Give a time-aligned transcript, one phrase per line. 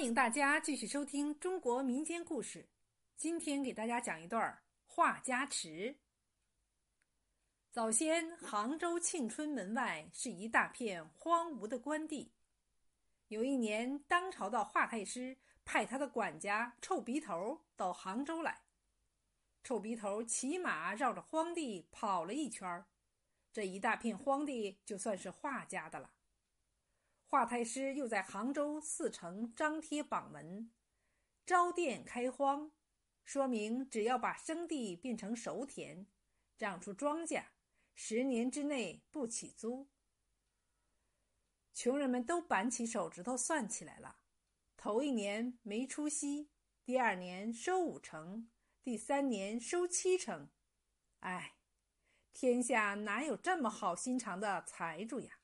[0.00, 2.66] 欢迎大家继续收听中国民间故事。
[3.18, 5.94] 今天给大家讲一段画家池。
[7.70, 12.32] 早先，杭州庆春门外是一大片荒芜的官地。
[13.28, 15.36] 有一年，当朝的华太师
[15.66, 18.58] 派他的管家臭鼻头到杭州来。
[19.62, 22.82] 臭鼻头骑马绕着荒地跑了一圈
[23.52, 26.10] 这一大片荒地就算是画家的了。
[27.30, 30.68] 华太师又在杭州四城张贴榜文，
[31.46, 32.72] 招店开荒，
[33.24, 36.08] 说明只要把生地变成熟田，
[36.58, 37.44] 长出庄稼，
[37.94, 39.88] 十年之内不起租。
[41.72, 44.16] 穷人们都板起手指头算起来了，
[44.76, 46.50] 头一年没出息，
[46.84, 48.50] 第二年收五成，
[48.82, 50.50] 第三年收七成。
[51.20, 51.54] 哎，
[52.32, 55.39] 天下哪有这么好心肠的财主呀？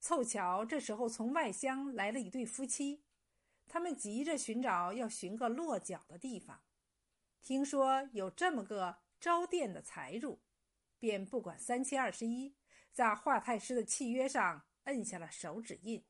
[0.00, 3.04] 凑巧，这时候从外乡来了一对夫妻，
[3.68, 6.62] 他们急着寻找要寻个落脚的地方。
[7.42, 10.40] 听说有这么个招店的财主，
[10.98, 12.56] 便不管三七二十一，
[12.90, 16.04] 在华太师的契约上摁下了手指印。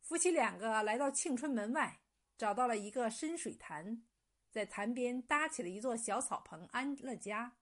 [0.00, 2.00] 夫妻两个来到庆春门外，
[2.38, 4.04] 找到了一个深水潭，
[4.50, 7.56] 在潭边搭起了一座小草棚，安了家。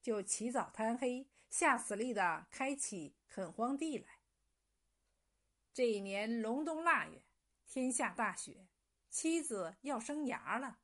[0.00, 4.18] 就起早贪黑、下死力的开启垦荒地来。
[5.72, 7.22] 这一年隆冬腊月，
[7.64, 8.66] 天下大雪，
[9.08, 10.80] 妻子要生芽了，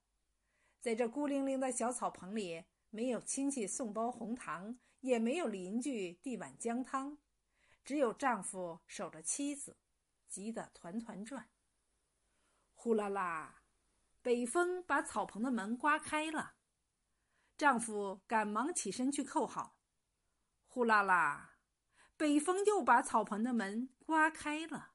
[0.81, 7.19] 在这孤零零的小草棚里，没有亲戚送包红糖，也没有邻居递碗姜汤，
[7.85, 9.77] 只有丈夫守着妻子，
[10.29, 11.51] 急得团团转。
[12.75, 13.65] 呼啦啦，
[14.23, 16.55] 北风把草棚的门刮开了。
[17.59, 19.77] 丈夫赶忙起身去扣好，
[20.69, 21.56] 呼啦啦，
[22.17, 24.95] 北风又把草棚的门刮开了。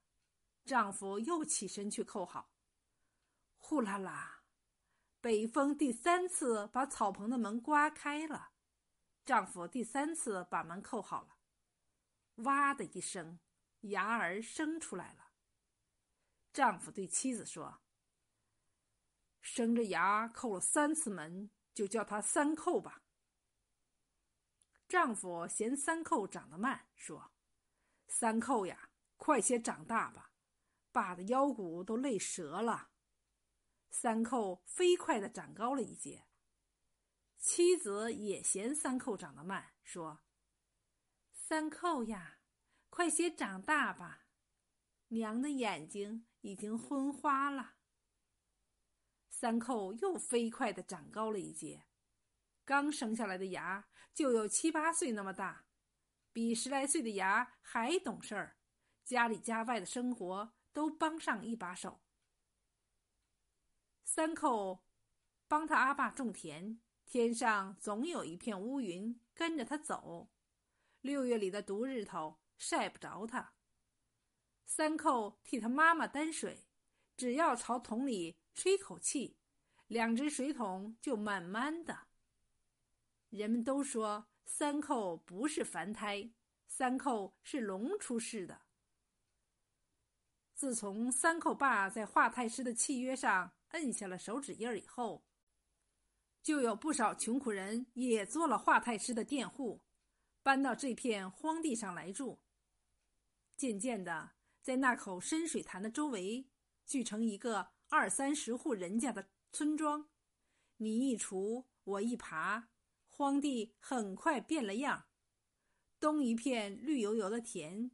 [0.65, 2.51] 丈夫又起身去扣好，
[3.57, 4.43] 呼啦啦，
[5.19, 8.51] 北风第三次把草棚的门刮开了。
[9.25, 11.37] 丈夫第三次把门扣好了，
[12.43, 13.39] 哇的一声，
[13.81, 15.31] 芽儿生出来了。
[16.53, 17.81] 丈夫对妻子说
[19.41, 23.01] ：“生着芽扣了三次门。”就叫他三扣吧。
[24.91, 27.31] 丈夫嫌三扣长得慢，说
[28.09, 30.33] ：“三扣呀，快些长大吧，
[30.91, 32.89] 爸的腰骨都累折了。”
[33.89, 36.27] 三扣飞快的长高了一截。
[37.37, 40.19] 妻子也嫌三扣长得慢，说
[41.31, 42.39] ：“三扣呀，
[42.89, 44.25] 快些长大吧，
[45.07, 47.75] 娘的眼睛已经昏花了。”
[49.31, 51.85] 三扣又飞快的长高了一截，
[52.71, 55.65] 刚生下来的芽就有七八岁那么大，
[56.31, 58.55] 比十来岁的芽还懂事儿，
[59.03, 61.99] 家里家外的生活都帮上一把手。
[64.05, 64.85] 三扣
[65.49, 70.31] 帮他阿爸种田，天上总有一片乌云跟着他走，
[71.01, 73.51] 六月里的毒日头晒不着他。
[74.63, 76.69] 三扣替他妈妈担水，
[77.17, 78.37] 只要朝桶里。
[78.53, 79.37] 吹口气，
[79.87, 82.07] 两只水桶就慢慢的。
[83.31, 86.29] 人们都说三扣不是凡胎，
[86.67, 88.61] 三扣是龙出世的。
[90.53, 95.23] 自从三扣爸在华太师的契约上摁下了手指印儿以后，
[96.43, 99.81] 就有不少穷苦人也做了华太师的佃户，
[100.43, 102.39] 搬到这片荒地上来住。
[103.57, 106.45] 渐渐的，在那口深水潭的周围
[106.85, 107.71] 聚成一个。
[107.93, 110.07] 二三十户人家的村庄，
[110.77, 112.63] 你一锄，我一耙，
[113.11, 115.05] 荒地很快变了样。
[115.99, 117.91] 东一片绿油油的田，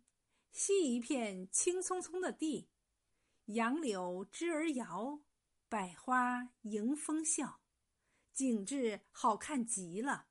[0.53, 2.69] 西一片青葱葱的地，
[3.47, 5.21] 杨柳枝儿摇，
[5.67, 7.59] 百花迎风笑，
[8.31, 10.27] 景致好看极了。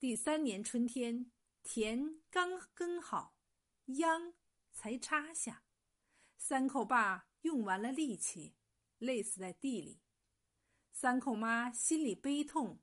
[0.00, 1.30] 第三年春天，
[1.62, 3.36] 田刚耕好，
[3.86, 4.34] 秧
[4.72, 5.62] 才插下，
[6.36, 7.26] 三口爸。
[7.42, 8.56] 用完了力气，
[8.98, 10.00] 累死在地里。
[10.90, 12.80] 三扣妈心里悲痛，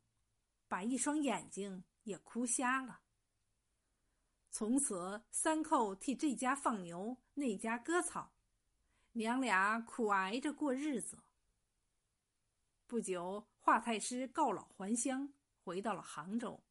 [0.67, 3.01] 把一双眼睛也哭瞎了。
[4.51, 8.33] 从此，三扣替这家放牛，那家割草，
[9.11, 11.19] 娘俩苦挨着过日子。
[12.87, 15.33] 不久，华太师告老还乡，
[15.63, 16.63] 回到了杭州。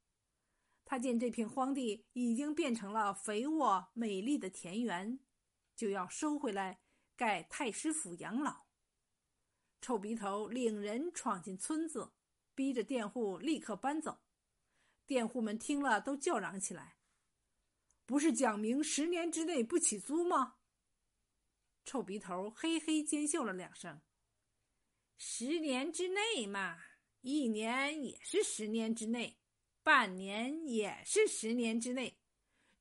[0.85, 5.19] 他见这片荒地已经变成了肥沃美丽的田园，
[5.75, 6.81] 就要收回来。
[7.17, 8.65] 盖太师府养老，
[9.81, 12.13] 臭鼻头领人闯进村子，
[12.55, 14.21] 逼着佃户立刻搬走。
[15.07, 16.97] 佃户们听了都叫嚷起来
[18.07, 20.57] ：“不是讲明十年之内不起租吗？”
[21.85, 24.01] 臭鼻头嘿嘿尖笑了两声。
[25.19, 26.79] 十年之内嘛，
[27.21, 29.39] 一年也是十年之内，
[29.83, 32.19] 半年也是十年之内。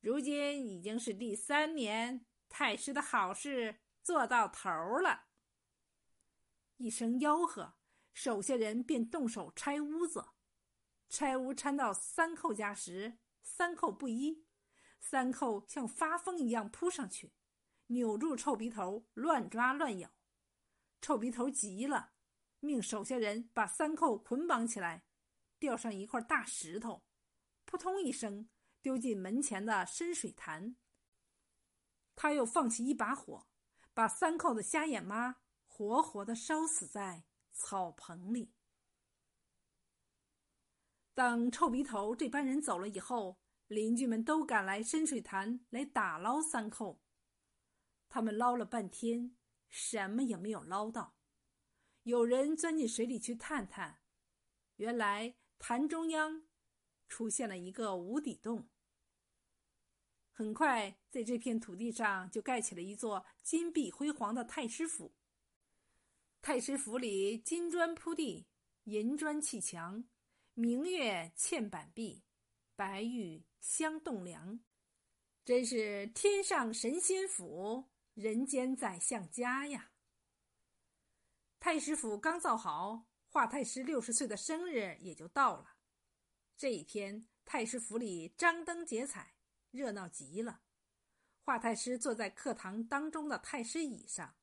[0.00, 5.26] 如今已经是第三年，太师的好事做到头了。
[6.76, 7.74] 一声吆喝，
[8.14, 10.24] 手下人便动手拆屋子。
[11.10, 14.46] 拆屋拆到三寇家时，三寇不依，
[14.98, 17.34] 三寇像发疯一样扑上去，
[17.88, 20.10] 扭住臭鼻头，乱抓乱咬。
[21.00, 22.12] 臭鼻头急了，
[22.60, 25.04] 命手下人把三寇捆绑起来，
[25.58, 27.04] 吊上一块大石头，
[27.64, 28.48] 扑通一声
[28.80, 30.76] 丢进门前的深水潭。
[32.16, 33.46] 他又放起一把火，
[33.92, 38.52] 把三寇的瞎眼妈活活的烧死在草棚里。
[41.14, 47.00] 等臭鼻头这班人走了以后，邻居们都赶来深水潭来打捞三扣。
[48.08, 49.34] 他们捞了半天，
[49.68, 51.14] 什么也没有捞到。
[52.02, 54.00] 有人钻进水里去探探，
[54.76, 56.42] 原来潭中央
[57.08, 58.68] 出现了一个无底洞。
[60.32, 65.14] 很快，在这片土地上就盖起了一座金碧辉煌的太师府。
[66.46, 68.46] 太师府里金砖铺地，
[68.82, 70.04] 银砖砌墙。
[70.52, 72.22] 明月嵌板壁，
[72.76, 74.60] 白玉镶栋梁，
[75.42, 79.92] 真是天上神仙府，人间宰相家呀！
[81.58, 85.78] 太师府刚造好，华太师六十岁的生日也就到了。
[86.58, 89.34] 这一天，太师府里张灯结彩，
[89.70, 90.60] 热闹极了。
[91.40, 94.36] 华太师坐在课堂当中的太师椅上，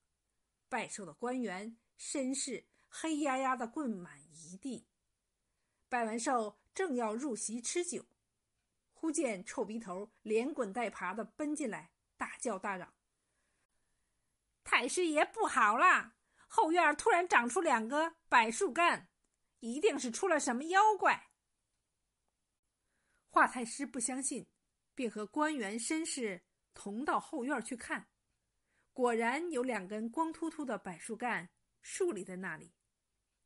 [0.67, 4.87] 拜寿的官员、绅士黑压压的棍满一地。
[5.87, 8.03] 拜完寿，正要入席吃酒，
[8.91, 12.91] 忽见臭鼻头连滚带爬的奔进来，大叫大嚷
[14.65, 16.15] ：“太师爷不好啦！
[16.47, 19.07] 后院突然长出两个柏树干，
[19.59, 21.29] 一定是出了什么妖怪。”
[23.29, 24.47] 华太师不相信，
[24.95, 26.43] 便和官员绅士
[26.73, 28.09] 同到后院去看，
[28.91, 31.49] 果然有两根光秃秃的柏树干
[31.81, 32.73] 竖立在那里。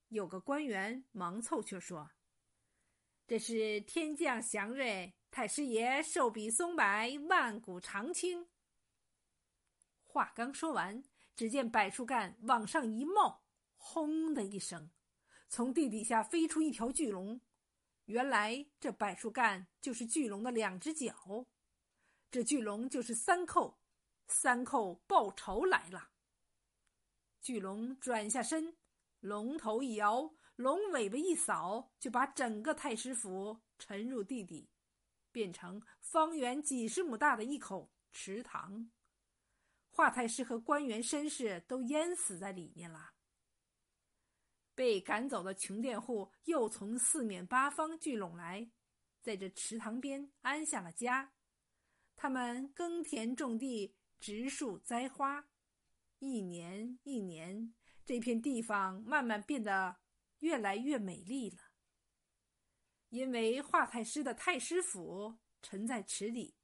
[0.09, 2.11] 有个官员忙凑却说。
[3.27, 6.83] 这是天降祥瑞，太师爷寿比松柏，
[7.27, 8.47] 万古长青。
[10.03, 11.03] 话刚说完，
[11.35, 13.43] 只见柏树干往上一冒，
[13.77, 14.91] 轰的一声，
[15.49, 17.41] 从地底下飞出一条巨龙。
[18.05, 21.47] 原来这柏树干就是巨龙的两只脚，
[22.29, 23.79] 这巨龙就是三寇，
[24.27, 26.11] 三寇报仇来了。
[27.45, 28.75] 巨龙转下身，
[29.19, 30.33] 龙头一摇。
[30.55, 34.67] 龙尾巴一扫，就把整个太师府沉入地底，
[35.31, 38.89] 变成方圆几十亩大的一口池塘。
[39.91, 43.11] 华太师和官员绅士都淹死在里面了。
[44.73, 48.67] 被赶走的穷佃户又从四面八方聚拢来，
[49.21, 51.31] 在这池塘边安下了家。
[52.15, 55.45] 他们耕田种地，植树栽花，
[56.19, 57.73] 一年一年，
[58.05, 59.97] 这片地方慢慢变得。
[60.39, 61.57] 越来越美丽了，
[63.09, 66.55] 因为华太师的太师府沉在池里，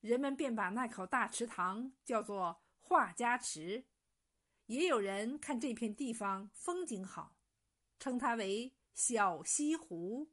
[0.00, 3.86] 人们便把那口大池塘叫做华家池。
[4.66, 7.38] 也有人看这片地方风景好，
[7.98, 10.32] 称它为小西湖。